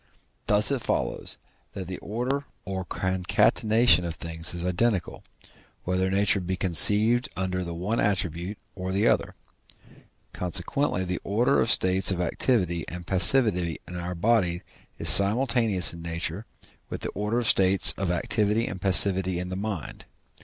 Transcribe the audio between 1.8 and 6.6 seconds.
the order or concatenation of things is identical, whether nature be